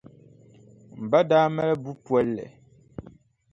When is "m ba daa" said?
1.01-1.47